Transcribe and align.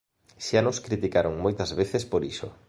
Xa 0.45 0.59
nos 0.65 0.81
criticaron 0.85 1.41
moitas 1.43 1.71
veces 1.79 2.03
por 2.11 2.21
iso. 2.33 2.47